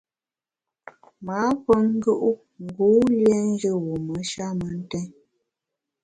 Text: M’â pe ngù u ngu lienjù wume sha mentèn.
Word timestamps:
M’â 1.25 1.41
pe 1.63 1.75
ngù 1.95 2.13
u 2.29 2.31
ngu 2.65 2.89
lienjù 3.17 3.71
wume 3.85 4.17
sha 4.31 4.47
mentèn. 4.59 5.07